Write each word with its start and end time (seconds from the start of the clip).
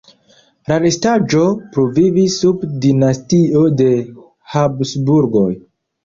La 0.69 0.75
restaĵo 0.83 1.41
pluvivis 1.75 2.37
sub 2.43 2.63
dinastio 2.85 3.61
de 3.83 3.89
Habsburgoj. 4.55 5.51